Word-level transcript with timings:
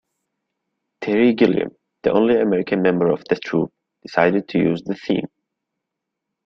Terry 1.03 1.35
Gilliam, 1.35 1.75
the 2.01 2.11
only 2.11 2.39
American 2.41 2.81
member 2.81 3.11
of 3.11 3.23
the 3.29 3.35
troupe, 3.35 3.71
decided 4.01 4.47
to 4.47 4.57
use 4.57 4.81
the 4.81 4.95
theme. 4.95 5.27